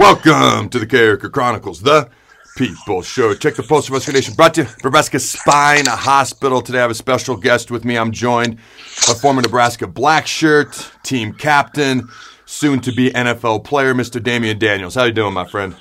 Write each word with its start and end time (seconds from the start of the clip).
Welcome 0.00 0.70
to 0.70 0.78
the 0.78 0.86
Carriker 0.86 1.30
Chronicles, 1.30 1.82
the 1.82 2.08
People 2.56 3.02
Show. 3.02 3.34
Check 3.34 3.56
the 3.56 3.62
post 3.62 3.90
Nation. 3.90 4.32
Brought 4.32 4.54
to 4.54 4.62
you 4.62 4.68
Nebraska 4.82 5.20
Spine 5.20 5.84
Hospital. 5.84 6.62
Today 6.62 6.78
I 6.78 6.80
have 6.80 6.90
a 6.90 6.94
special 6.94 7.36
guest 7.36 7.70
with 7.70 7.84
me. 7.84 7.98
I'm 7.98 8.10
joined 8.10 8.56
by 9.06 9.12
former 9.12 9.42
Nebraska 9.42 9.86
Black 9.86 10.26
Shirt 10.26 10.90
team 11.02 11.34
captain, 11.34 12.08
soon 12.46 12.80
to 12.80 12.92
be 12.92 13.10
NFL 13.10 13.64
player, 13.64 13.92
Mr. 13.92 14.18
Damion 14.22 14.58
Daniels. 14.58 14.94
How 14.94 15.04
you 15.04 15.12
doing, 15.12 15.34
my 15.34 15.46
friend? 15.46 15.76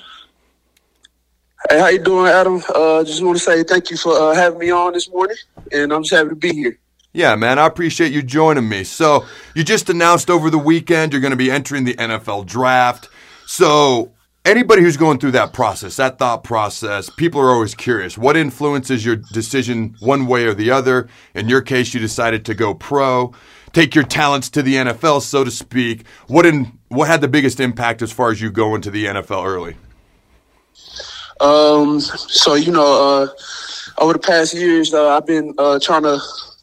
Hey, 1.69 1.79
how 1.79 1.87
you 1.87 2.03
doing, 2.03 2.27
Adam? 2.27 2.61
Uh, 2.75 3.05
just 3.05 3.23
want 3.23 3.37
to 3.37 3.43
say 3.43 3.63
thank 3.63 3.89
you 3.89 3.95
for 3.95 4.11
uh, 4.19 4.35
having 4.35 4.59
me 4.59 4.69
on 4.69 4.91
this 4.91 5.09
morning, 5.09 5.37
and 5.71 5.93
I'm 5.93 6.03
just 6.03 6.13
happy 6.13 6.29
to 6.29 6.35
be 6.35 6.53
here. 6.53 6.77
Yeah, 7.13 7.37
man, 7.37 7.57
I 7.57 7.67
appreciate 7.67 8.11
you 8.11 8.21
joining 8.21 8.67
me. 8.67 8.83
So, 8.83 9.25
you 9.55 9.63
just 9.63 9.89
announced 9.89 10.29
over 10.29 10.49
the 10.49 10.59
weekend 10.59 11.13
you're 11.13 11.21
going 11.21 11.31
to 11.31 11.37
be 11.37 11.49
entering 11.49 11.85
the 11.85 11.93
NFL 11.93 12.47
draft. 12.47 13.07
So, 13.51 14.11
anybody 14.45 14.83
who's 14.83 14.95
going 14.95 15.17
through 15.17 15.31
that 15.31 15.53
process, 15.53 15.95
that 15.95 16.19
thought 16.19 16.43
process, 16.43 17.09
people 17.09 17.41
are 17.41 17.49
always 17.49 17.73
curious. 17.73 18.15
What 18.15 18.37
influences 18.37 19.03
your 19.03 19.15
decision 19.15 19.95
one 20.01 20.27
way 20.27 20.45
or 20.45 20.53
the 20.53 20.69
other? 20.69 21.09
In 21.33 21.49
your 21.49 21.61
case, 21.61 21.91
you 21.95 21.99
decided 21.99 22.45
to 22.45 22.53
go 22.53 22.75
pro, 22.75 23.33
take 23.73 23.95
your 23.95 24.03
talents 24.03 24.51
to 24.51 24.61
the 24.61 24.75
NFL, 24.75 25.23
so 25.23 25.43
to 25.43 25.49
speak. 25.49 26.05
What 26.27 26.45
in 26.45 26.77
what 26.89 27.07
had 27.07 27.21
the 27.21 27.27
biggest 27.27 27.59
impact 27.59 28.03
as 28.03 28.11
far 28.11 28.29
as 28.29 28.39
you 28.39 28.51
going 28.51 28.81
to 28.83 28.91
the 28.91 29.05
NFL 29.05 29.43
early? 29.43 29.77
Um, 31.39 31.99
so 32.01 32.53
you 32.53 32.71
know, 32.71 33.23
uh, 33.23 33.27
over 33.97 34.13
the 34.13 34.19
past 34.19 34.53
years, 34.53 34.93
uh, 34.93 35.17
I've 35.17 35.25
been 35.25 35.55
uh, 35.57 35.79
trying 35.79 36.03
to 36.03 36.19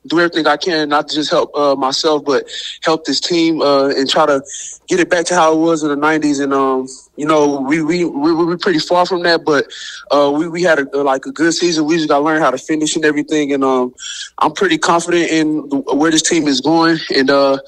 do 0.07 0.21
everything 0.21 0.47
I 0.47 0.57
can, 0.57 0.89
not 0.89 1.09
to 1.09 1.15
just 1.15 1.31
help 1.31 1.57
uh, 1.57 1.75
myself, 1.75 2.25
but 2.25 2.49
help 2.83 3.05
this 3.05 3.21
team 3.21 3.61
uh, 3.61 3.89
and 3.89 4.09
try 4.09 4.27
to 4.27 4.43
get 4.87 5.01
it 5.01 5.11
back 5.11 5.27
to 5.27 5.35
how 5.35 5.53
it 5.53 5.59
was 5.59 5.83
in 5.83 5.89
the 5.89 5.97
'90s. 5.97 6.43
And 6.43 6.53
um, 6.53 6.89
you 7.17 7.27
know, 7.27 7.61
we 7.61 7.83
we 7.83 8.05
we 8.05 8.33
were 8.33 8.59
pretty 8.59 8.79
far 8.79 9.07
from 9.07 9.23
that, 9.25 9.45
but 9.45 9.67
uh, 10.11 10.31
we 10.35 10.49
we 10.49 10.63
had 10.63 10.79
a, 10.79 11.03
like 11.03 11.27
a 11.27 11.33
good 11.33 11.53
season. 11.53 11.87
We 11.87 11.97
just 11.97 12.09
got 12.09 12.19
to 12.19 12.25
learn 12.25 12.41
how 12.41 12.51
to 12.51 12.59
finish 12.59 12.97
and 12.97 13.05
everything. 13.05 13.53
And 13.53 13.65
um, 13.65 13.95
I'm 14.39 14.53
pretty 14.53 14.79
confident 14.79 15.31
in 15.31 15.59
where 15.97 16.11
this 16.11 16.23
team 16.23 16.47
is 16.47 16.61
going. 16.61 16.99
And 17.15 17.31
uh, 17.31 17.59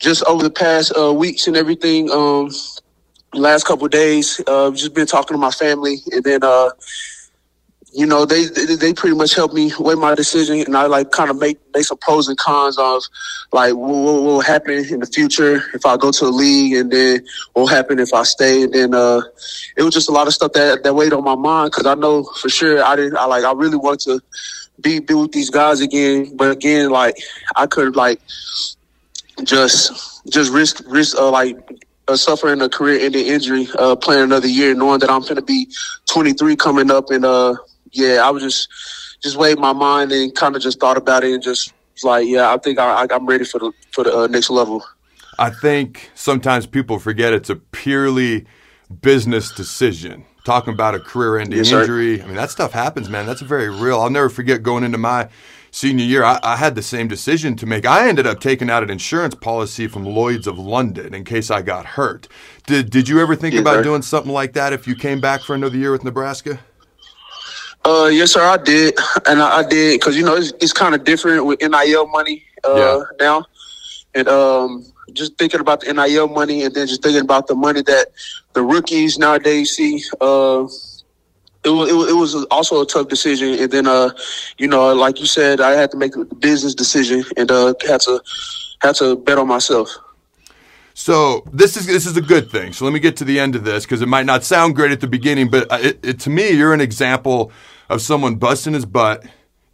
just 0.00 0.24
over 0.24 0.42
the 0.42 0.50
past 0.50 0.92
uh, 0.96 1.12
weeks 1.12 1.46
and 1.46 1.56
everything, 1.56 2.10
um, 2.10 2.50
last 3.34 3.64
couple 3.66 3.88
days, 3.88 4.40
uh, 4.46 4.70
just 4.70 4.94
been 4.94 5.06
talking 5.06 5.34
to 5.34 5.38
my 5.40 5.50
family, 5.50 5.98
and 6.12 6.24
then 6.24 6.42
uh 6.42 6.70
you 7.96 8.04
know, 8.04 8.26
they, 8.26 8.44
they 8.44 8.92
pretty 8.92 9.16
much 9.16 9.34
helped 9.34 9.54
me 9.54 9.72
weigh 9.80 9.94
my 9.94 10.14
decision, 10.14 10.60
and 10.60 10.76
I 10.76 10.84
like 10.84 11.12
kind 11.12 11.30
of 11.30 11.38
make 11.38 11.58
make 11.72 11.84
some 11.84 11.96
pros 11.96 12.28
and 12.28 12.36
cons 12.36 12.76
of 12.76 13.02
like 13.54 13.72
what, 13.72 13.88
will 13.88 14.42
happen 14.42 14.74
in 14.74 15.00
the 15.00 15.06
future 15.06 15.62
if 15.72 15.86
I 15.86 15.96
go 15.96 16.10
to 16.12 16.26
a 16.26 16.28
league, 16.28 16.74
and 16.74 16.90
then 16.90 17.24
what 17.54 17.62
will 17.62 17.68
happen 17.68 17.98
if 17.98 18.12
I 18.12 18.24
stay. 18.24 18.64
And 18.64 18.72
then 18.74 18.94
uh, 18.94 19.22
it 19.78 19.82
was 19.82 19.94
just 19.94 20.10
a 20.10 20.12
lot 20.12 20.26
of 20.26 20.34
stuff 20.34 20.52
that 20.52 20.82
that 20.84 20.94
weighed 20.94 21.14
on 21.14 21.24
my 21.24 21.36
mind 21.36 21.70
because 21.70 21.86
I 21.86 21.94
know 21.94 22.24
for 22.24 22.50
sure 22.50 22.84
I 22.84 22.96
didn't. 22.96 23.16
I 23.16 23.24
like 23.24 23.44
I 23.44 23.52
really 23.52 23.78
wanted 23.78 24.00
to 24.00 24.20
be 24.82 24.98
be 24.98 25.14
with 25.14 25.32
these 25.32 25.48
guys 25.48 25.80
again, 25.80 26.36
but 26.36 26.50
again, 26.50 26.90
like 26.90 27.16
I 27.56 27.66
could 27.66 27.96
like 27.96 28.20
just 29.42 30.22
just 30.28 30.52
risk 30.52 30.82
risk 30.86 31.16
uh, 31.16 31.30
like 31.30 31.56
uh, 32.08 32.16
suffering 32.16 32.60
a 32.60 32.68
career-ending 32.68 33.26
injury, 33.26 33.68
uh, 33.78 33.96
playing 33.96 34.24
another 34.24 34.48
year, 34.48 34.74
knowing 34.74 35.00
that 35.00 35.10
I'm 35.10 35.22
going 35.22 35.36
to 35.36 35.42
be 35.42 35.68
23 36.06 36.56
coming 36.56 36.90
up, 36.90 37.10
and 37.10 37.24
uh, 37.24 37.54
yeah, 37.92 38.20
I 38.24 38.30
was 38.30 38.42
just 38.42 38.68
just 39.22 39.36
weighed 39.36 39.58
my 39.58 39.72
mind 39.72 40.12
and 40.12 40.34
kind 40.34 40.56
of 40.56 40.62
just 40.62 40.78
thought 40.78 40.96
about 40.96 41.24
it 41.24 41.32
and 41.32 41.42
just 41.42 41.72
was 41.94 42.04
like, 42.04 42.26
yeah, 42.26 42.52
I 42.52 42.58
think 42.58 42.78
I, 42.78 43.06
am 43.10 43.26
ready 43.26 43.44
for 43.44 43.58
the 43.58 43.72
for 43.92 44.04
the 44.04 44.16
uh, 44.16 44.26
next 44.26 44.50
level. 44.50 44.84
I 45.38 45.50
think 45.50 46.10
sometimes 46.14 46.66
people 46.66 46.98
forget 46.98 47.32
it's 47.32 47.50
a 47.50 47.56
purely 47.56 48.46
business 49.02 49.52
decision. 49.52 50.24
Talking 50.44 50.72
about 50.72 50.94
a 50.94 51.00
career-ending 51.00 51.58
yes, 51.58 51.72
injury, 51.72 52.22
I 52.22 52.26
mean 52.26 52.36
that 52.36 52.50
stuff 52.50 52.70
happens, 52.70 53.08
man. 53.08 53.26
That's 53.26 53.40
very 53.40 53.68
real. 53.68 54.00
I'll 54.00 54.10
never 54.10 54.28
forget 54.28 54.62
going 54.62 54.84
into 54.84 54.96
my 54.96 55.28
senior 55.72 56.04
year. 56.04 56.22
I, 56.22 56.38
I, 56.42 56.54
had 56.54 56.76
the 56.76 56.82
same 56.82 57.08
decision 57.08 57.56
to 57.56 57.66
make. 57.66 57.84
I 57.84 58.08
ended 58.08 58.28
up 58.28 58.38
taking 58.38 58.70
out 58.70 58.84
an 58.84 58.88
insurance 58.88 59.34
policy 59.34 59.88
from 59.88 60.04
Lloyd's 60.04 60.46
of 60.46 60.56
London 60.56 61.14
in 61.14 61.24
case 61.24 61.50
I 61.50 61.62
got 61.62 61.84
hurt. 61.84 62.28
Did 62.66 62.90
Did 62.90 63.08
you 63.08 63.20
ever 63.20 63.34
think 63.34 63.56
about 63.56 63.74
sir. 63.74 63.82
doing 63.82 64.02
something 64.02 64.32
like 64.32 64.52
that 64.52 64.72
if 64.72 64.86
you 64.86 64.94
came 64.94 65.20
back 65.20 65.42
for 65.42 65.56
another 65.56 65.76
year 65.76 65.90
with 65.90 66.04
Nebraska? 66.04 66.60
Uh, 67.86 68.08
yes, 68.08 68.32
sir, 68.32 68.42
I 68.42 68.56
did, 68.56 68.98
and 69.28 69.40
I, 69.40 69.58
I 69.58 69.62
did 69.62 70.00
because 70.00 70.16
you 70.16 70.24
know 70.24 70.34
it's, 70.34 70.52
it's 70.60 70.72
kind 70.72 70.92
of 70.92 71.04
different 71.04 71.46
with 71.46 71.60
NIL 71.60 72.08
money 72.08 72.42
uh, 72.64 72.74
yeah. 72.74 73.02
now, 73.20 73.44
and 74.12 74.26
um, 74.26 74.84
just 75.12 75.38
thinking 75.38 75.60
about 75.60 75.82
the 75.82 75.94
NIL 75.94 76.26
money, 76.26 76.64
and 76.64 76.74
then 76.74 76.88
just 76.88 77.00
thinking 77.00 77.22
about 77.22 77.46
the 77.46 77.54
money 77.54 77.82
that 77.82 78.08
the 78.54 78.62
rookies 78.62 79.18
nowadays 79.18 79.76
see. 79.76 80.02
Uh, 80.20 80.66
it 81.64 81.70
was, 81.70 82.10
it 82.10 82.16
was 82.16 82.44
also 82.46 82.82
a 82.82 82.86
tough 82.86 83.06
decision, 83.06 83.54
and 83.54 83.70
then 83.70 83.86
uh, 83.86 84.10
you 84.58 84.66
know, 84.66 84.92
like 84.92 85.20
you 85.20 85.26
said, 85.26 85.60
I 85.60 85.70
had 85.72 85.92
to 85.92 85.96
make 85.96 86.16
a 86.16 86.24
business 86.24 86.74
decision, 86.74 87.24
and 87.36 87.48
uh, 87.52 87.72
had 87.86 88.00
to 88.00 88.20
had 88.82 88.96
to 88.96 89.14
bet 89.14 89.38
on 89.38 89.46
myself. 89.46 89.96
So 90.94 91.44
this 91.52 91.76
is 91.76 91.86
this 91.86 92.04
is 92.04 92.16
a 92.16 92.22
good 92.22 92.50
thing. 92.50 92.72
So 92.72 92.84
let 92.84 92.92
me 92.92 92.98
get 92.98 93.16
to 93.18 93.24
the 93.24 93.38
end 93.38 93.54
of 93.54 93.62
this 93.62 93.84
because 93.84 94.02
it 94.02 94.08
might 94.08 94.26
not 94.26 94.42
sound 94.42 94.74
great 94.74 94.90
at 94.90 95.00
the 95.00 95.06
beginning, 95.06 95.50
but 95.50 95.70
uh, 95.70 95.78
it, 95.80 96.00
it, 96.02 96.20
to 96.20 96.30
me, 96.30 96.50
you're 96.50 96.72
an 96.72 96.80
example 96.80 97.52
of 97.88 98.02
someone 98.02 98.36
busting 98.36 98.74
his 98.74 98.86
butt, 98.86 99.24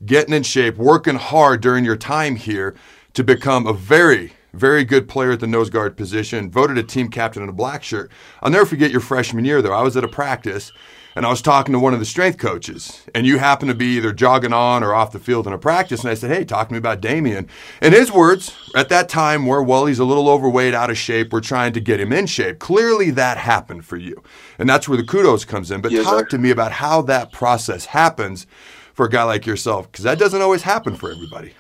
getting 0.05 0.34
in 0.34 0.43
shape, 0.43 0.77
working 0.77 1.17
hard 1.17 1.61
during 1.61 1.84
your 1.84 1.97
time 1.97 2.37
here 2.37 2.75
to 3.15 3.25
become 3.25 3.67
a 3.67 3.73
very 3.73 4.33
very 4.55 4.84
good 4.84 5.09
player 5.09 5.33
at 5.33 5.41
the 5.41 5.47
nose 5.47 5.71
guard 5.71 5.97
position, 5.97 6.51
voted 6.51 6.77
a 6.77 6.83
team 6.83 7.09
captain 7.09 7.43
in 7.43 7.49
a 7.49 7.53
black 7.53 7.83
shirt. 7.83 8.11
I'll 8.43 8.51
never 8.51 8.67
forget 8.67 8.91
your 8.91 9.01
freshman 9.01 9.45
year 9.45 9.62
though. 9.62 9.72
I 9.72 9.83
was 9.83 9.97
at 9.97 10.05
a 10.05 10.09
practice 10.09 10.72
and 11.15 11.27
I 11.27 11.28
was 11.31 11.43
talking 11.43 11.73
to 11.73 11.78
one 11.78 11.93
of 11.95 12.00
the 12.00 12.06
strength 12.06 12.39
coaches, 12.39 13.03
and 13.15 13.27
you 13.27 13.39
happened 13.39 13.69
to 13.71 13.75
be 13.75 13.97
either 13.97 14.12
jogging 14.12 14.53
on 14.53 14.83
or 14.83 14.95
off 14.95 15.12
the 15.12 15.19
field 15.19 15.47
in 15.47 15.53
a 15.53 15.59
practice. 15.59 16.00
And 16.00 16.11
I 16.11 16.15
said, 16.15 16.31
Hey, 16.31 16.45
talk 16.45 16.69
to 16.69 16.75
me 16.75 16.78
about 16.78 17.00
Damion. 17.00 17.49
And 17.81 17.95
his 17.95 18.11
words 18.11 18.55
at 18.75 18.89
that 18.89 19.09
time 19.09 19.47
were, 19.47 19.62
Well, 19.62 19.87
he's 19.87 19.99
a 19.99 20.05
little 20.05 20.28
overweight, 20.28 20.75
out 20.75 20.91
of 20.91 20.99
shape. 20.99 21.33
We're 21.33 21.41
trying 21.41 21.72
to 21.75 21.81
get 21.81 22.01
him 22.01 22.12
in 22.12 22.27
shape. 22.27 22.59
Clearly, 22.59 23.11
that 23.11 23.37
happened 23.37 23.84
for 23.84 23.97
you. 23.97 24.22
And 24.59 24.69
that's 24.69 24.89
where 24.89 24.97
the 24.97 25.05
kudos 25.05 25.45
comes 25.45 25.71
in. 25.71 25.81
But 25.81 25.93
yes, 25.93 26.05
talk 26.05 26.21
sir. 26.21 26.27
to 26.28 26.39
me 26.39 26.51
about 26.51 26.72
how 26.72 27.03
that 27.03 27.33
process 27.33 27.87
happens 27.87 28.47
for 28.95 29.06
a 29.06 29.11
guy 29.11 29.25
like 29.25 29.47
yourself, 29.47 29.91
because 29.91 30.05
that 30.05 30.19
doesn't 30.19 30.41
always 30.43 30.62
happen 30.62 30.97
for 30.97 31.11
everybody. 31.11 31.55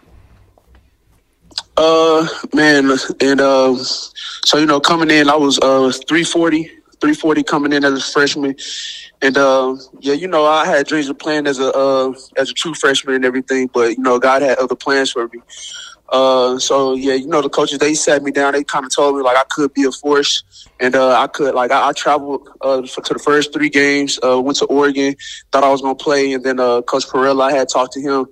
Uh, 1.76 2.26
man, 2.54 2.90
and 3.20 3.40
um, 3.40 3.76
so 3.78 4.58
you 4.58 4.66
know, 4.66 4.78
coming 4.78 5.10
in, 5.10 5.28
I 5.28 5.36
was 5.36 5.58
uh 5.58 5.90
340, 5.90 6.70
340 7.02 7.42
coming 7.42 7.72
in 7.72 7.84
as 7.84 7.98
a 7.98 8.12
freshman, 8.12 8.54
and 9.20 9.36
uh, 9.36 9.76
yeah, 9.98 10.14
you 10.14 10.28
know, 10.28 10.46
I 10.46 10.66
had 10.66 10.86
dreams 10.86 11.08
of 11.08 11.18
playing 11.18 11.48
as 11.48 11.58
a 11.58 11.72
uh, 11.72 12.14
as 12.36 12.48
a 12.48 12.54
true 12.54 12.74
freshman 12.74 13.16
and 13.16 13.24
everything, 13.24 13.68
but 13.74 13.96
you 13.96 14.02
know, 14.02 14.20
God 14.20 14.40
had 14.40 14.58
other 14.58 14.76
plans 14.76 15.10
for 15.10 15.26
me. 15.26 15.40
Uh, 16.08 16.60
so 16.60 16.94
yeah, 16.94 17.14
you 17.14 17.26
know, 17.26 17.42
the 17.42 17.48
coaches 17.48 17.78
they 17.78 17.94
sat 17.94 18.22
me 18.22 18.30
down. 18.30 18.52
They 18.52 18.62
kind 18.62 18.84
of 18.84 18.94
told 18.94 19.16
me 19.16 19.22
like 19.22 19.36
I 19.36 19.42
could 19.50 19.74
be 19.74 19.82
a 19.82 19.90
force, 19.90 20.44
and 20.78 20.94
uh, 20.94 21.18
I 21.18 21.26
could 21.26 21.56
like 21.56 21.72
I, 21.72 21.88
I 21.88 21.92
traveled 21.92 22.48
uh, 22.60 22.86
for, 22.86 23.00
to 23.00 23.14
the 23.14 23.18
first 23.18 23.52
three 23.52 23.68
games. 23.68 24.20
Uh, 24.22 24.40
went 24.40 24.58
to 24.58 24.66
Oregon, 24.66 25.16
thought 25.50 25.64
I 25.64 25.70
was 25.70 25.82
gonna 25.82 25.96
play, 25.96 26.32
and 26.34 26.44
then 26.44 26.58
Coach 26.58 27.06
Parrella, 27.08 27.50
I 27.50 27.52
had 27.52 27.68
talked 27.68 27.94
to 27.94 28.00
him, 28.00 28.26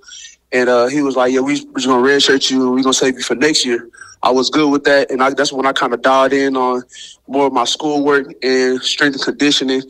and 0.52 0.68
uh, 0.68 0.86
he 0.86 1.02
was 1.02 1.16
like, 1.16 1.32
"Yeah, 1.32 1.40
we, 1.40 1.60
we're 1.66 1.74
just 1.74 1.86
gonna 1.86 2.02
redshirt 2.02 2.50
you, 2.50 2.62
and 2.62 2.72
we're 2.74 2.82
gonna 2.82 2.92
save 2.92 3.14
you 3.14 3.22
for 3.22 3.34
next 3.34 3.64
year." 3.64 3.88
I 4.22 4.30
was 4.30 4.50
good 4.50 4.70
with 4.70 4.84
that, 4.84 5.10
and 5.10 5.22
I, 5.22 5.30
that's 5.30 5.52
when 5.52 5.66
I 5.66 5.72
kind 5.72 5.94
of 5.94 6.02
dialed 6.02 6.32
in 6.32 6.56
on 6.56 6.82
more 7.26 7.46
of 7.46 7.52
my 7.52 7.64
schoolwork 7.64 8.32
and 8.42 8.80
strength 8.82 9.14
and 9.14 9.24
conditioning. 9.24 9.82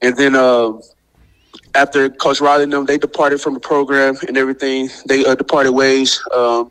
And 0.00 0.16
then 0.16 0.36
uh, 0.36 0.72
after 1.74 2.08
Coach 2.10 2.40
Riley 2.40 2.64
and 2.64 2.72
them, 2.72 2.86
they 2.86 2.98
departed 2.98 3.40
from 3.40 3.54
the 3.54 3.60
program 3.60 4.16
and 4.28 4.36
everything. 4.36 4.90
They 5.06 5.24
uh, 5.24 5.34
departed 5.34 5.72
ways. 5.72 6.22
Um, 6.32 6.70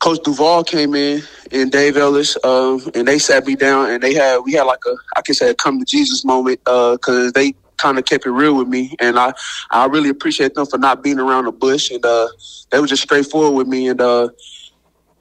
Coach 0.00 0.20
Duval 0.24 0.64
came 0.64 0.94
in 0.94 1.22
and 1.52 1.70
Dave 1.70 1.96
Ellis, 1.96 2.36
um, 2.44 2.80
and 2.94 3.06
they 3.06 3.18
sat 3.18 3.46
me 3.46 3.56
down 3.56 3.90
and 3.90 4.02
they 4.02 4.14
had 4.14 4.38
we 4.38 4.52
had 4.52 4.64
like 4.64 4.84
a 4.86 4.94
I 5.16 5.22
can 5.22 5.34
say 5.34 5.50
a 5.50 5.54
come 5.54 5.78
to 5.78 5.84
Jesus 5.84 6.24
moment 6.24 6.58
because 6.64 7.28
uh, 7.28 7.30
they 7.34 7.54
kind 7.76 7.98
of 7.98 8.04
kept 8.04 8.26
it 8.26 8.30
real 8.30 8.56
with 8.56 8.68
me, 8.68 8.94
and 9.00 9.18
I 9.18 9.32
I 9.70 9.86
really 9.86 10.08
appreciate 10.08 10.54
them 10.54 10.66
for 10.66 10.78
not 10.78 11.02
being 11.02 11.18
around 11.18 11.44
the 11.44 11.52
bush 11.52 11.90
and 11.90 12.04
uh, 12.04 12.28
they 12.70 12.80
were 12.80 12.86
just 12.86 13.02
straightforward 13.02 13.54
with 13.54 13.66
me 13.66 13.88
and. 13.88 14.00
Uh, 14.00 14.28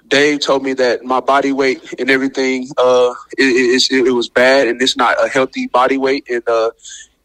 Dave 0.07 0.39
told 0.39 0.63
me 0.63 0.73
that 0.73 1.03
my 1.03 1.19
body 1.19 1.51
weight 1.51 1.93
and 1.99 2.09
everything, 2.09 2.69
uh, 2.77 3.13
it, 3.37 3.89
it, 3.91 4.07
it, 4.07 4.11
was 4.11 4.29
bad 4.29 4.67
and 4.67 4.81
it's 4.81 4.95
not 4.95 5.17
a 5.23 5.27
healthy 5.27 5.67
body 5.67 5.97
weight. 5.97 6.27
And, 6.29 6.47
uh, 6.47 6.71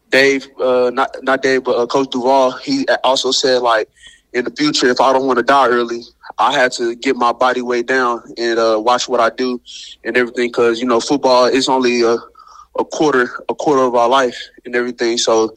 Dave, 0.09 0.47
uh, 0.59 0.89
not, 0.91 1.15
not 1.21 1.41
Dave, 1.43 1.63
but 1.63 1.77
uh, 1.77 1.85
Coach 1.85 2.09
Duval, 2.09 2.51
he 2.53 2.85
also 3.03 3.31
said 3.31 3.61
like, 3.61 3.87
in 4.33 4.45
the 4.45 4.51
future, 4.51 4.87
if 4.87 4.99
I 5.01 5.13
don't 5.13 5.27
want 5.27 5.37
to 5.37 5.43
die 5.43 5.67
early, 5.67 6.01
I 6.39 6.53
had 6.53 6.71
to 6.73 6.95
get 6.95 7.15
my 7.15 7.33
body 7.33 7.61
weight 7.61 7.85
down 7.85 8.23
and, 8.37 8.57
uh, 8.57 8.81
watch 8.83 9.07
what 9.07 9.19
I 9.19 9.29
do 9.29 9.61
and 10.03 10.17
everything. 10.17 10.51
Cause, 10.51 10.79
you 10.79 10.87
know, 10.87 10.99
football 10.99 11.45
is 11.45 11.69
only 11.69 12.01
a, 12.01 12.17
a 12.79 12.85
quarter, 12.85 13.43
a 13.49 13.55
quarter 13.55 13.83
of 13.83 13.95
our 13.95 14.09
life 14.09 14.37
and 14.65 14.75
everything. 14.75 15.17
So, 15.17 15.53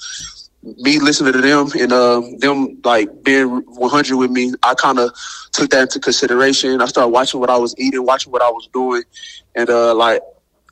me 0.62 0.98
listening 0.98 1.34
to 1.34 1.40
them 1.40 1.68
and 1.78 1.92
uh, 1.92 2.22
them 2.38 2.80
like 2.84 3.22
being 3.22 3.48
100 3.48 4.16
with 4.16 4.30
me, 4.30 4.52
I 4.62 4.74
kind 4.74 4.98
of 4.98 5.10
took 5.52 5.70
that 5.70 5.82
into 5.82 6.00
consideration. 6.00 6.80
I 6.80 6.86
started 6.86 7.10
watching 7.10 7.40
what 7.40 7.50
I 7.50 7.58
was 7.58 7.74
eating, 7.78 8.04
watching 8.04 8.32
what 8.32 8.42
I 8.42 8.48
was 8.48 8.68
doing, 8.72 9.02
and 9.54 9.68
uh, 9.68 9.94
like 9.94 10.22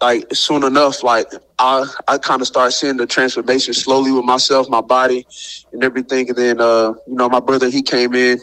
like 0.02 0.34
soon 0.34 0.64
enough, 0.64 1.04
like 1.04 1.28
I 1.60 1.86
I 2.08 2.18
kind 2.18 2.42
of 2.42 2.48
start 2.48 2.72
seeing 2.72 2.96
the 2.96 3.06
transformation 3.06 3.72
slowly 3.72 4.10
with 4.10 4.24
myself, 4.24 4.68
my 4.68 4.80
body, 4.80 5.24
and 5.72 5.84
everything. 5.84 6.28
And 6.28 6.36
then 6.36 6.60
uh, 6.60 6.94
you 7.06 7.14
know, 7.14 7.28
my 7.28 7.38
brother 7.38 7.70
he 7.70 7.82
came 7.82 8.12
in. 8.14 8.40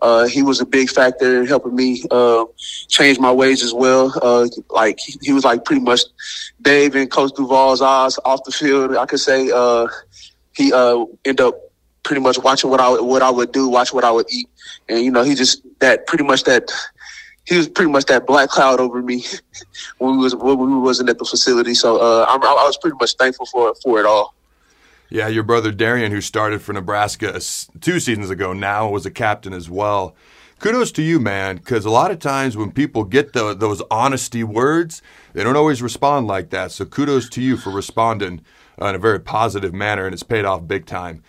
Uh, 0.00 0.26
he 0.26 0.42
was 0.42 0.60
a 0.60 0.66
big 0.66 0.88
factor 0.88 1.40
in 1.40 1.46
helping 1.46 1.74
me 1.74 2.04
uh, 2.12 2.44
change 2.88 3.18
my 3.18 3.32
ways 3.32 3.62
as 3.64 3.74
well. 3.74 4.12
Uh, 4.22 4.46
like 4.70 5.00
he 5.20 5.32
was 5.32 5.44
like 5.44 5.64
pretty 5.64 5.82
much 5.82 6.02
Dave 6.62 6.94
and 6.94 7.10
Coach 7.10 7.32
Duval's 7.34 7.82
eyes 7.82 8.16
off 8.24 8.44
the 8.44 8.52
field. 8.52 8.96
I 8.96 9.06
could 9.06 9.20
say 9.20 9.50
uh, 9.52 9.88
he 10.54 10.72
uh, 10.72 11.04
ended 11.24 11.40
up 11.40 11.54
pretty 12.04 12.22
much 12.22 12.38
watching 12.38 12.70
what 12.70 12.80
I 12.80 12.88
what 13.00 13.22
I 13.22 13.30
would 13.30 13.50
do, 13.50 13.68
watch 13.68 13.92
what 13.92 14.04
I 14.04 14.12
would 14.12 14.26
eat, 14.30 14.48
and 14.88 15.00
you 15.00 15.10
know, 15.10 15.24
he 15.24 15.34
just 15.34 15.62
that 15.80 16.06
pretty 16.06 16.24
much 16.24 16.44
that 16.44 16.70
he 17.46 17.56
was 17.56 17.68
pretty 17.68 17.90
much 17.90 18.06
that 18.06 18.26
black 18.26 18.48
cloud 18.48 18.80
over 18.80 19.02
me 19.02 19.24
when 19.98 20.16
we 20.16 20.24
was 20.24 20.34
when 20.34 20.58
we 20.58 20.78
wasn't 20.78 21.08
at 21.08 21.18
the 21.18 21.24
facility. 21.24 21.74
So 21.74 21.98
uh, 21.98 22.26
I, 22.28 22.34
I 22.34 22.64
was 22.64 22.76
pretty 22.78 22.96
much 23.00 23.14
thankful 23.14 23.46
for 23.46 23.74
for 23.82 24.00
it 24.00 24.06
all. 24.06 24.34
Yeah, 25.12 25.26
your 25.26 25.42
brother 25.42 25.72
Darrion, 25.72 26.12
who 26.12 26.20
started 26.20 26.62
for 26.62 26.72
Nebraska 26.72 27.32
two 27.80 27.98
seasons 27.98 28.30
ago, 28.30 28.52
now 28.52 28.88
was 28.88 29.04
a 29.06 29.10
captain 29.10 29.52
as 29.52 29.68
well. 29.68 30.14
Kudos 30.60 30.92
to 30.92 31.02
you, 31.02 31.18
man, 31.18 31.56
because 31.56 31.84
a 31.84 31.90
lot 31.90 32.10
of 32.10 32.18
times 32.20 32.56
when 32.56 32.70
people 32.70 33.02
get 33.02 33.32
the, 33.32 33.54
those 33.54 33.82
honesty 33.90 34.44
words, 34.44 35.02
they 35.32 35.42
don't 35.42 35.56
always 35.56 35.82
respond 35.82 36.26
like 36.26 36.50
that. 36.50 36.70
So 36.70 36.84
kudos 36.84 37.28
to 37.30 37.42
you 37.42 37.56
for 37.56 37.70
responding 37.70 38.44
uh, 38.80 38.86
in 38.88 38.94
a 38.94 38.98
very 38.98 39.18
positive 39.18 39.72
manner, 39.72 40.04
and 40.04 40.12
it's 40.12 40.22
paid 40.22 40.44
off 40.44 40.68
big 40.68 40.86
time 40.86 41.24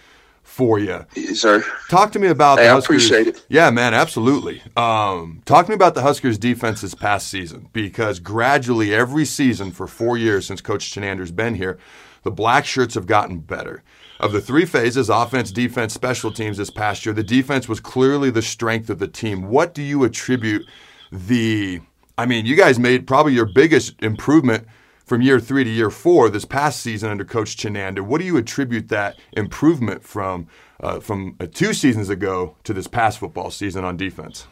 for 0.51 0.79
you. 0.79 1.05
Yes, 1.15 1.39
sir. 1.39 1.63
Talk 1.89 2.11
to 2.11 2.19
me 2.19 2.27
about 2.27 2.59
hey, 2.59 2.65
the 2.65 2.73
Huskers. 2.73 3.09
I 3.09 3.15
appreciate 3.15 3.35
it. 3.35 3.45
Yeah, 3.47 3.69
man, 3.69 3.93
absolutely. 3.93 4.61
Um, 4.75 5.41
talk 5.45 5.65
to 5.65 5.71
me 5.71 5.75
about 5.75 5.95
the 5.95 6.01
Huskers 6.01 6.37
defense 6.37 6.81
this 6.81 6.93
past 6.93 7.27
season 7.27 7.69
because 7.71 8.19
gradually 8.19 8.93
every 8.93 9.23
season 9.23 9.71
for 9.71 9.87
four 9.87 10.17
years 10.17 10.45
since 10.45 10.59
Coach 10.59 10.91
Chinander's 10.91 11.31
been 11.31 11.55
here, 11.55 11.79
the 12.23 12.31
black 12.31 12.65
shirts 12.65 12.95
have 12.95 13.05
gotten 13.05 13.39
better. 13.39 13.81
Of 14.19 14.33
the 14.33 14.41
three 14.41 14.65
phases, 14.65 15.09
offense, 15.09 15.51
defense, 15.51 15.93
special 15.93 16.31
teams 16.31 16.57
this 16.57 16.69
past 16.69 17.05
year, 17.05 17.15
the 17.15 17.23
defense 17.23 17.69
was 17.69 17.79
clearly 17.79 18.29
the 18.29 18.41
strength 18.41 18.89
of 18.89 18.99
the 18.99 19.07
team. 19.07 19.49
What 19.49 19.73
do 19.73 19.81
you 19.81 20.03
attribute 20.03 20.67
the 21.11 21.79
I 22.17 22.25
mean, 22.25 22.45
you 22.45 22.55
guys 22.55 22.77
made 22.77 23.07
probably 23.07 23.33
your 23.33 23.47
biggest 23.47 23.95
improvement 24.03 24.67
from 25.11 25.21
year 25.21 25.41
three 25.41 25.65
to 25.65 25.69
year 25.69 25.89
four 25.89 26.29
this 26.29 26.45
past 26.45 26.79
season 26.79 27.09
under 27.09 27.25
Coach 27.25 27.57
Chinander. 27.57 27.99
What 27.99 28.19
do 28.19 28.23
you 28.25 28.37
attribute 28.37 28.87
that 28.87 29.17
improvement 29.33 30.05
from 30.05 30.47
uh, 30.79 31.01
from 31.01 31.35
uh, 31.41 31.47
two 31.53 31.73
seasons 31.73 32.07
ago 32.07 32.55
to 32.63 32.73
this 32.73 32.87
past 32.87 33.19
football 33.19 33.51
season 33.51 33.83
on 33.83 33.97
defense? 33.97 34.47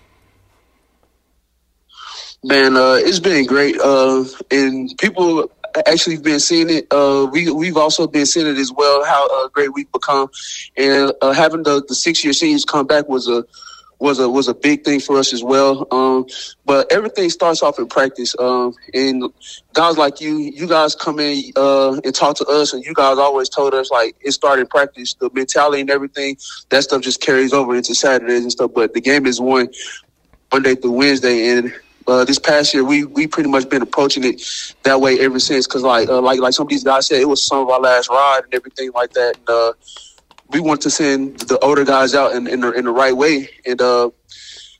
Man, 2.43 2.75
uh, 2.75 2.95
it's 2.99 3.21
been 3.21 3.45
great, 3.45 3.79
uh, 3.79 4.25
and 4.51 4.93
people 4.97 5.49
actually 5.87 6.17
been 6.17 6.41
seeing 6.41 6.69
it. 6.69 6.87
Uh, 6.91 7.29
we 7.31 7.49
we've 7.49 7.77
also 7.77 8.05
been 8.05 8.25
seeing 8.25 8.45
it 8.45 8.57
as 8.57 8.73
well. 8.73 9.05
How 9.05 9.45
uh, 9.45 9.47
great 9.47 9.73
we've 9.73 9.89
become, 9.93 10.29
and 10.75 11.13
having 11.21 11.63
the 11.63 11.85
the 11.87 11.95
six 11.95 12.21
year 12.21 12.33
seniors 12.33 12.65
come 12.65 12.85
back 12.85 13.07
was 13.07 13.29
a 13.29 13.45
was 13.99 14.19
a 14.19 14.29
was 14.29 14.47
a 14.47 14.53
big 14.53 14.83
thing 14.83 14.99
for 14.99 15.17
us 15.17 15.33
as 15.33 15.43
well. 15.43 15.87
Um, 15.91 16.25
but 16.65 16.91
everything 16.91 17.29
starts 17.29 17.61
off 17.61 17.77
in 17.79 17.87
practice. 17.87 18.35
Um, 18.39 18.73
and 18.93 19.23
guys 19.73 19.97
like 19.97 20.21
you, 20.21 20.37
you 20.37 20.67
guys 20.67 20.95
come 20.95 21.19
in 21.19 21.51
uh, 21.55 21.99
and 22.03 22.15
talk 22.15 22.37
to 22.37 22.45
us, 22.45 22.73
and 22.73 22.83
you 22.83 22.93
guys 22.93 23.17
always 23.17 23.49
told 23.49 23.73
us 23.73 23.91
like 23.91 24.15
it 24.21 24.31
started 24.31 24.69
practice. 24.69 25.13
The 25.15 25.29
mentality 25.33 25.81
and 25.81 25.89
everything 25.89 26.37
that 26.69 26.83
stuff 26.83 27.01
just 27.01 27.21
carries 27.21 27.53
over 27.53 27.75
into 27.75 27.93
Saturdays 27.93 28.43
and 28.43 28.51
stuff. 28.51 28.71
But 28.73 28.93
the 28.93 29.01
game 29.01 29.25
is 29.25 29.41
won 29.41 29.67
Monday 30.51 30.75
through 30.75 30.93
Wednesday, 30.93 31.49
and 31.49 31.73
uh, 32.07 32.25
this 32.25 32.39
past 32.39 32.73
year, 32.73 32.83
we 32.83 33.03
we 33.03 33.27
pretty 33.27 33.49
much 33.49 33.69
been 33.69 33.81
approaching 33.81 34.23
it 34.23 34.41
that 34.83 34.99
way 34.99 35.19
ever 35.19 35.39
since. 35.39 35.67
Cause 35.67 35.83
like 35.83 36.07
uh, 36.09 36.21
like 36.21 36.39
like 36.39 36.53
some 36.53 36.65
of 36.65 36.69
these 36.69 36.83
guys 36.83 37.07
said, 37.07 37.21
it 37.21 37.27
was 37.27 37.45
some 37.45 37.59
of 37.59 37.69
our 37.69 37.79
last 37.79 38.09
ride 38.09 38.41
and 38.45 38.53
everything 38.53 38.91
like 38.93 39.11
that. 39.13 39.35
And, 39.37 39.49
uh, 39.49 39.73
we 40.49 40.59
want 40.59 40.81
to 40.81 40.89
send 40.89 41.39
the 41.41 41.59
older 41.59 41.85
guys 41.85 42.15
out 42.15 42.33
in, 42.35 42.47
in, 42.47 42.61
the, 42.61 42.71
in 42.73 42.85
the 42.85 42.91
right 42.91 43.15
way. 43.15 43.49
And 43.65 43.81
uh, 43.81 44.11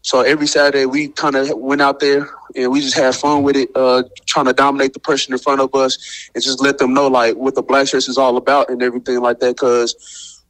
so 0.01 0.21
every 0.21 0.48
Saturday 0.48 0.86
we 0.86 1.10
kind 1.10 1.36
of 1.36 1.51
went 1.57 1.81
out 1.81 2.00
there 2.00 2.30
and 2.56 2.71
we 2.71 2.81
just 2.81 2.95
had 2.98 3.16
fun 3.16 3.44
with 3.44 3.56
it, 3.57 3.69
uh, 3.75 4.04
trying 4.27 4.45
to 4.48 4.54
dominate 4.54 4.94
the 4.94 5.00
person 5.00 5.33
in 5.33 5.39
front 5.39 5.62
of 5.62 5.75
us 5.75 6.30
and 6.36 6.44
just 6.44 6.62
let 6.62 6.77
them 6.80 6.94
know 6.94 7.07
like 7.07 7.36
what 7.36 7.56
the 7.56 7.63
black 7.63 7.88
shirts 7.88 8.10
is 8.10 8.18
all 8.18 8.38
about 8.38 8.69
and 8.69 8.83
everything 8.83 9.21
like 9.21 9.39
that. 9.39 9.57
Cause 9.57 9.95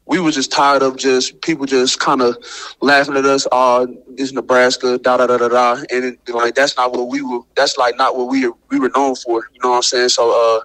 we 0.06 0.20
were 0.20 0.32
just 0.32 0.52
tired 0.52 0.82
of 0.84 0.98
just 0.98 1.42
people 1.42 1.66
just 1.66 2.00
kind 2.00 2.22
of 2.22 2.38
laughing 2.82 3.16
at 3.18 3.26
us. 3.26 3.48
Oh, 3.52 3.88
this 4.10 4.32
Nebraska, 4.34 4.98
da 4.98 5.18
da 5.18 5.28
da 5.28 5.38
da 5.38 5.50
da, 5.50 5.74
and 5.92 6.06
it, 6.06 6.20
like 6.30 6.56
that's 6.56 6.78
not 6.78 6.92
what 6.92 7.10
we 7.10 7.22
were. 7.22 7.42
That's 7.56 7.78
like 7.78 7.96
not 7.98 8.18
what 8.18 8.28
we 8.28 8.52
we 8.70 8.80
were 8.80 8.92
known 8.96 9.16
for. 9.16 9.50
You 9.54 9.60
know 9.64 9.72
what 9.72 9.76
I'm 9.78 9.84
saying? 9.84 10.10
So 10.10 10.32
uh, 10.32 10.62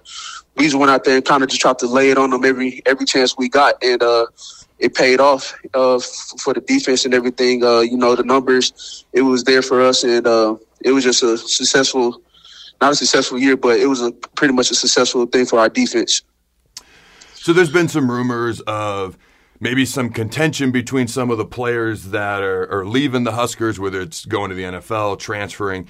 we 0.55 0.63
just 0.63 0.75
went 0.75 0.89
out 0.89 1.03
there 1.03 1.17
and 1.17 1.25
kind 1.25 1.43
of 1.43 1.49
just 1.49 1.61
tried 1.61 1.79
to 1.79 1.87
lay 1.87 2.09
it 2.09 2.17
on 2.17 2.29
them 2.29 2.45
every 2.45 2.81
every 2.85 3.05
chance 3.05 3.37
we 3.37 3.49
got, 3.49 3.75
and 3.83 4.01
uh, 4.01 4.25
it 4.79 4.93
paid 4.93 5.19
off 5.19 5.53
uh, 5.73 5.99
for 6.39 6.53
the 6.53 6.61
defense 6.61 7.05
and 7.05 7.13
everything. 7.13 7.63
Uh, 7.63 7.79
you 7.81 7.97
know, 7.97 8.15
the 8.15 8.23
numbers 8.23 9.05
it 9.13 9.21
was 9.21 9.43
there 9.43 9.61
for 9.61 9.81
us, 9.81 10.03
and 10.03 10.25
uh, 10.25 10.55
it 10.81 10.91
was 10.91 11.03
just 11.03 11.23
a 11.23 11.37
successful, 11.37 12.21
not 12.81 12.93
a 12.93 12.95
successful 12.95 13.37
year, 13.37 13.57
but 13.57 13.79
it 13.79 13.87
was 13.87 14.01
a 14.01 14.11
pretty 14.11 14.53
much 14.53 14.71
a 14.71 14.75
successful 14.75 15.25
thing 15.25 15.45
for 15.45 15.59
our 15.59 15.69
defense. 15.69 16.21
So 17.33 17.53
there's 17.53 17.71
been 17.71 17.87
some 17.87 18.09
rumors 18.09 18.59
of 18.61 19.17
maybe 19.59 19.85
some 19.85 20.09
contention 20.09 20.71
between 20.71 21.07
some 21.07 21.29
of 21.29 21.37
the 21.37 21.45
players 21.45 22.05
that 22.05 22.41
are, 22.41 22.69
are 22.71 22.85
leaving 22.85 23.23
the 23.23 23.33
Huskers, 23.33 23.79
whether 23.79 24.01
it's 24.01 24.25
going 24.25 24.49
to 24.49 24.55
the 24.55 24.63
NFL, 24.63 25.19
transferring, 25.19 25.87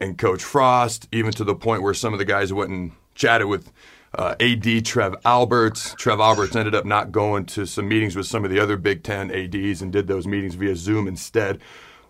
and 0.00 0.18
Coach 0.18 0.42
Frost, 0.42 1.08
even 1.10 1.32
to 1.32 1.44
the 1.44 1.54
point 1.54 1.82
where 1.82 1.94
some 1.94 2.12
of 2.12 2.18
the 2.18 2.24
guys 2.24 2.52
went 2.52 2.70
and 2.70 2.92
chatted 3.14 3.48
with 3.48 3.72
uh, 4.14 4.34
AD 4.40 4.84
Trev 4.84 5.14
Alberts. 5.24 5.94
Trev 5.98 6.20
Alberts 6.20 6.56
ended 6.56 6.74
up 6.74 6.84
not 6.84 7.12
going 7.12 7.46
to 7.46 7.66
some 7.66 7.88
meetings 7.88 8.16
with 8.16 8.26
some 8.26 8.44
of 8.44 8.50
the 8.50 8.60
other 8.60 8.76
Big 8.76 9.02
Ten 9.02 9.30
ADs 9.30 9.82
and 9.82 9.92
did 9.92 10.06
those 10.06 10.26
meetings 10.26 10.54
via 10.54 10.76
Zoom 10.76 11.06
instead. 11.06 11.60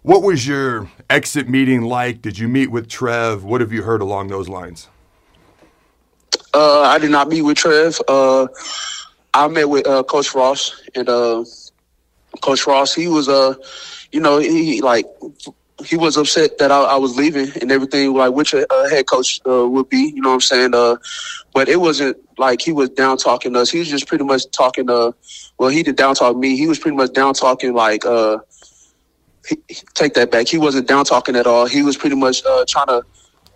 What 0.03 0.23
was 0.23 0.47
your 0.47 0.91
exit 1.11 1.49
meeting 1.49 1.83
like? 1.83 2.23
Did 2.23 2.39
you 2.39 2.49
meet 2.49 2.71
with 2.71 2.89
Trev? 2.89 3.45
What 3.45 3.61
have 3.61 3.73
you 3.73 3.83
heard 3.83 4.01
along 4.01 4.29
those 4.29 4.49
lines? 4.49 4.89
Uh, 6.55 6.83
I 6.83 6.99
did 6.99 7.11
not 7.11 7.29
meet 7.29 7.43
with 7.43 7.59
Trev. 7.59 8.01
Uh, 8.09 8.47
I 9.35 9.49
met 9.49 9.69
with 9.69 9.87
uh, 9.87 10.03
Coach 10.05 10.29
Frost, 10.29 10.89
and 10.95 11.09
uh, 11.09 11.45
Coach 12.41 12.63
Frost, 12.63 12.95
He 12.95 13.09
was, 13.09 13.29
uh, 13.29 13.55
you 14.13 14.21
know, 14.21 14.39
he 14.39 14.81
like 14.81 15.05
he 15.85 15.97
was 15.97 16.17
upset 16.17 16.59
that 16.59 16.73
I, 16.73 16.83
I, 16.83 16.97
was 16.97 17.17
leaving 17.17 17.51
and 17.61 17.71
everything, 17.71 18.13
like 18.13 18.33
which 18.33 18.53
a, 18.53 18.67
a 18.73 18.89
head 18.89 19.07
coach 19.07 19.41
uh, 19.47 19.69
would 19.69 19.89
be. 19.89 20.13
You 20.15 20.23
know 20.23 20.31
what 20.31 20.35
I'm 20.35 20.41
saying? 20.41 20.75
Uh, 20.75 20.97
but 21.55 21.69
it 21.69 21.81
wasn't 21.81 22.17
like 22.37 22.61
he 22.61 22.73
was 22.73 22.91
down 22.91 23.17
talking 23.17 23.55
us. 23.55 23.71
He 23.71 23.79
was 23.79 23.89
just 23.89 24.09
pretty 24.09 24.25
much 24.25 24.51
talking. 24.51 24.91
Uh, 24.91 25.13
well, 25.59 25.71
he 25.71 25.83
did 25.83 25.97
down 25.97 26.15
talk 26.15 26.37
me. 26.37 26.57
He 26.57 26.67
was 26.67 26.79
pretty 26.79 26.97
much 26.97 27.13
down 27.13 27.35
talking 27.35 27.75
like. 27.75 28.05
Uh, 28.05 28.39
he, 29.49 29.57
take 29.95 30.15
that 30.15 30.31
back. 30.31 30.49
He 30.49 30.59
wasn't 30.59 30.89
down 30.89 31.05
talking 31.05 31.37
at 31.37 31.47
all. 31.47 31.67
He 31.67 31.83
was 31.83 31.97
pretty 31.97 32.17
much 32.17 32.45
uh, 32.45 32.65
trying 32.69 32.89
to 32.89 33.03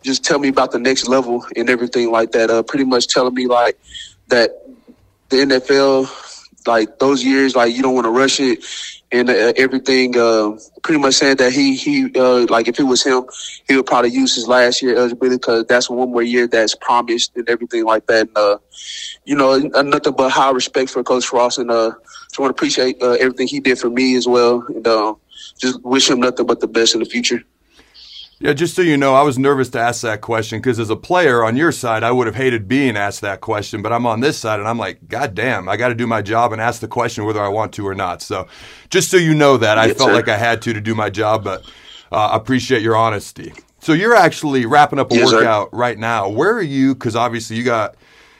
just 0.02 0.24
tell 0.24 0.38
me 0.38 0.48
about 0.48 0.72
the 0.72 0.78
next 0.78 1.08
level 1.08 1.44
and 1.56 1.68
everything 1.68 2.10
like 2.10 2.32
that. 2.32 2.50
Uh, 2.50 2.62
pretty 2.62 2.84
much 2.84 3.08
telling 3.08 3.34
me 3.34 3.46
like 3.46 3.78
that 4.28 4.62
the 5.28 5.38
NFL, 5.38 6.08
like 6.66 6.98
those 6.98 7.24
years, 7.24 7.54
like 7.56 7.74
you 7.74 7.82
don't 7.82 7.94
want 7.94 8.06
to 8.06 8.10
rush 8.10 8.40
it 8.40 8.64
and 9.12 9.30
uh, 9.30 9.52
everything. 9.56 10.16
Uh, 10.18 10.56
pretty 10.82 11.00
much 11.00 11.14
saying 11.14 11.36
that 11.36 11.52
he 11.52 11.76
he 11.76 12.10
uh, 12.16 12.46
like 12.48 12.66
if 12.68 12.80
it 12.80 12.84
was 12.84 13.04
him, 13.04 13.24
he 13.68 13.76
would 13.76 13.86
probably 13.86 14.10
use 14.10 14.34
his 14.34 14.48
last 14.48 14.82
year 14.82 14.96
eligibility 14.96 15.36
because 15.36 15.64
that's 15.66 15.88
one 15.88 16.10
more 16.10 16.22
year 16.22 16.46
that's 16.48 16.74
promised 16.74 17.32
and 17.36 17.48
everything 17.48 17.84
like 17.84 18.06
that. 18.06 18.28
And, 18.28 18.36
uh, 18.36 18.58
you 19.24 19.36
know, 19.36 19.58
nothing 19.58 20.14
but 20.14 20.30
high 20.30 20.50
respect 20.50 20.90
for 20.90 21.02
Coach 21.04 21.26
Frost, 21.26 21.58
and 21.58 21.70
uh, 21.70 21.92
just 22.28 22.38
want 22.38 22.50
to 22.50 22.58
appreciate 22.58 23.00
uh, 23.02 23.12
everything 23.12 23.46
he 23.46 23.60
did 23.60 23.78
for 23.78 23.90
me 23.90 24.16
as 24.16 24.26
well, 24.26 24.64
and 24.68 24.86
uh, 24.86 25.14
just 25.58 25.82
wish 25.84 26.10
him 26.10 26.20
nothing 26.20 26.46
but 26.46 26.60
the 26.60 26.66
best 26.66 26.94
in 26.94 27.00
the 27.00 27.06
future. 27.06 27.42
Yeah, 28.42 28.54
just 28.54 28.74
so 28.74 28.82
you 28.82 28.96
know, 28.96 29.14
I 29.14 29.22
was 29.22 29.38
nervous 29.38 29.68
to 29.70 29.78
ask 29.78 30.02
that 30.02 30.20
question 30.20 30.58
because 30.58 30.80
as 30.80 30.90
a 30.90 30.96
player 30.96 31.44
on 31.44 31.56
your 31.56 31.70
side, 31.70 32.02
I 32.02 32.10
would 32.10 32.26
have 32.26 32.34
hated 32.34 32.66
being 32.66 32.96
asked 32.96 33.20
that 33.20 33.40
question. 33.40 33.82
But 33.82 33.92
I'm 33.92 34.04
on 34.04 34.18
this 34.18 34.36
side 34.36 34.58
and 34.58 34.68
I'm 34.68 34.78
like, 34.78 35.06
God 35.06 35.36
damn, 35.36 35.68
I 35.68 35.76
got 35.76 35.90
to 35.90 35.94
do 35.94 36.08
my 36.08 36.22
job 36.22 36.52
and 36.52 36.60
ask 36.60 36.80
the 36.80 36.88
question 36.88 37.24
whether 37.24 37.40
I 37.40 37.46
want 37.46 37.72
to 37.74 37.86
or 37.86 37.94
not. 37.94 38.20
So 38.20 38.48
just 38.90 39.12
so 39.12 39.16
you 39.16 39.32
know 39.32 39.58
that, 39.58 39.78
I 39.78 39.86
yes, 39.86 39.96
felt 39.96 40.08
sir. 40.08 40.14
like 40.14 40.26
I 40.26 40.36
had 40.36 40.60
to 40.62 40.72
to 40.72 40.80
do 40.80 40.92
my 40.92 41.08
job, 41.08 41.44
but 41.44 41.62
uh, 42.10 42.16
I 42.16 42.36
appreciate 42.36 42.82
your 42.82 42.96
honesty. 42.96 43.52
So 43.78 43.92
you're 43.92 44.16
actually 44.16 44.66
wrapping 44.66 44.98
up 44.98 45.12
a 45.12 45.14
yes, 45.14 45.32
workout 45.32 45.70
sir. 45.70 45.76
right 45.76 45.96
now. 45.96 46.28
Where 46.28 46.52
are 46.52 46.62
you? 46.62 46.94
Because 46.94 47.14
obviously 47.14 47.54
you 47.54 47.62
got, 47.62 47.94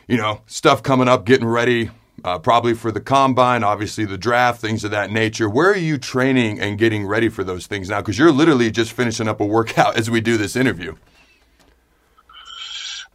you 0.09 0.17
know, 0.17 0.41
stuff 0.47 0.83
coming 0.83 1.07
up, 1.07 1.27
getting 1.27 1.47
ready 1.47 1.91
uh, 2.25 2.39
probably 2.39 2.75
for 2.75 2.93
the 2.93 3.01
combine, 3.01 3.65
obviously 3.65 4.05
the 4.05 4.19
draft, 4.19 4.61
things 4.61 4.85
of 4.85 4.91
that 4.91 5.11
nature. 5.11 5.49
Where 5.49 5.71
are 5.71 5.77
you 5.77 5.99
training 5.99 6.61
and 6.61 6.79
getting 6.79 7.07
ready 7.07 7.29
for 7.29 7.45
those 7.45 7.67
things 7.67 7.89
now? 7.89 8.01
Because 8.01 8.19
you're 8.19 8.33
literally 8.33 8.71
just 8.71 8.93
finishing 8.93 9.29
up 9.29 9.41
a 9.41 9.47
workout 9.47 9.97
as 9.99 10.11
we 10.11 10.21
do 10.21 10.37
this 10.37 10.57
interview. 10.57 10.95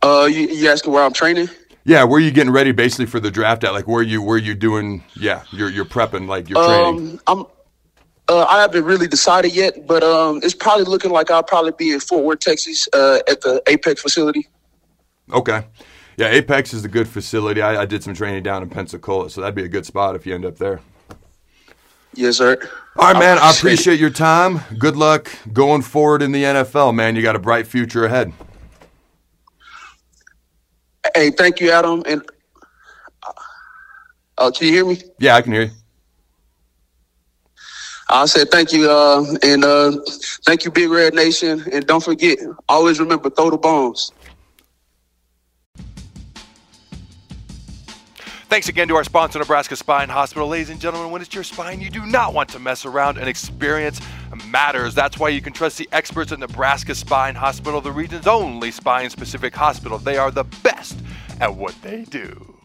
Uh, 0.01 0.27
you, 0.31 0.47
you 0.47 0.69
asking 0.69 0.93
where 0.93 1.03
I'm 1.03 1.13
training? 1.13 1.49
Yeah, 1.83 2.03
where 2.03 2.17
are 2.17 2.21
you 2.21 2.31
getting 2.31 2.51
ready 2.51 2.73
basically 2.73 3.05
for 3.05 3.19
the 3.19 3.31
draft 3.31 3.63
at? 3.63 3.71
Like 3.71 3.87
where 3.87 4.03
you 4.03 4.21
where 4.21 4.37
you 4.37 4.53
doing? 4.53 5.03
Yeah, 5.15 5.43
you're 5.51 5.69
you're 5.69 5.85
prepping 5.85 6.27
like 6.27 6.49
you're 6.49 6.63
training. 6.63 7.19
Um, 7.27 7.39
I'm. 7.41 7.45
Uh, 8.29 8.43
I 8.43 8.59
haven't 8.59 8.83
really 8.83 9.07
decided 9.07 9.55
yet, 9.55 9.87
but 9.87 10.03
um, 10.03 10.41
it's 10.43 10.53
probably 10.53 10.83
looking 10.83 11.11
like 11.11 11.31
I'll 11.31 11.43
probably 11.43 11.71
be 11.77 11.93
in 11.93 12.01
Fort 12.01 12.25
Worth, 12.25 12.39
Texas, 12.41 12.85
uh, 12.91 13.19
at 13.29 13.39
the 13.39 13.63
Apex 13.67 14.01
facility. 14.01 14.49
Okay. 15.31 15.63
Yeah, 16.17 16.29
Apex 16.29 16.73
is 16.73 16.83
a 16.83 16.87
good 16.87 17.07
facility. 17.07 17.61
I, 17.61 17.83
I 17.83 17.85
did 17.85 18.03
some 18.03 18.15
training 18.15 18.41
down 18.41 18.63
in 18.63 18.69
Pensacola, 18.69 19.29
so 19.29 19.41
that'd 19.41 19.53
be 19.53 19.63
a 19.63 19.67
good 19.67 19.85
spot 19.85 20.15
if 20.15 20.25
you 20.25 20.33
end 20.33 20.45
up 20.45 20.57
there. 20.57 20.81
Yes, 22.15 22.37
sir. 22.37 22.57
All 22.97 23.13
right, 23.13 23.19
man. 23.19 23.37
I 23.37 23.51
appreciate 23.51 23.99
your 23.99 24.09
time. 24.09 24.61
Good 24.79 24.97
luck 24.97 25.31
going 25.53 25.83
forward 25.83 26.23
in 26.23 26.31
the 26.31 26.43
NFL, 26.43 26.95
man. 26.95 27.15
You 27.15 27.21
got 27.21 27.35
a 27.35 27.39
bright 27.39 27.67
future 27.67 28.05
ahead. 28.05 28.33
Hey, 31.13 31.29
thank 31.29 31.59
you, 31.59 31.69
Adam. 31.69 32.01
And 32.07 32.23
uh, 34.39 34.49
can 34.49 34.67
you 34.67 34.73
hear 34.73 34.85
me? 34.85 34.99
Yeah, 35.19 35.35
I 35.35 35.43
can 35.43 35.53
hear 35.53 35.63
you. 35.63 35.71
I 38.09 38.25
said 38.25 38.49
thank 38.49 38.71
you, 38.71 38.89
uh, 38.89 39.23
and 39.43 39.63
uh, 39.65 39.91
thank 40.45 40.63
you, 40.63 40.71
Big 40.71 40.89
Red 40.89 41.13
Nation. 41.13 41.63
And 41.71 41.85
don't 41.85 42.03
forget, 42.03 42.39
always 42.69 42.99
remember, 42.99 43.29
throw 43.29 43.51
the 43.51 43.57
bones. 43.57 44.13
Thanks 48.49 48.69
again 48.69 48.87
to 48.87 48.95
our 48.95 49.03
sponsor, 49.03 49.39
Nebraska 49.39 49.75
Spine 49.75 50.07
Hospital. 50.07 50.47
Ladies 50.47 50.69
and 50.69 50.79
gentlemen, 50.79 51.11
when 51.11 51.21
it's 51.21 51.35
your 51.35 51.43
spine, 51.43 51.81
you 51.81 51.89
do 51.89 52.05
not 52.05 52.33
want 52.33 52.47
to 52.51 52.59
mess 52.59 52.85
around 52.85 53.17
and 53.17 53.27
experience 53.27 53.99
matters. 54.49 54.95
That's 54.95 55.17
why 55.17 55.29
you 55.29 55.41
can 55.41 55.51
trust 55.51 55.77
the 55.77 55.89
experts 55.91 56.31
at 56.31 56.39
Nebraska 56.39 56.95
Spine 56.95 57.35
Hospital, 57.35 57.81
the 57.81 57.91
region's 57.91 58.25
only 58.25 58.71
spine 58.71 59.09
specific 59.09 59.53
hospital. 59.53 59.97
They 59.97 60.17
are 60.17 60.31
the 60.31 60.45
best 60.63 60.97
at 61.41 61.53
what 61.53 61.75
they 61.81 62.05
do. 62.05 62.56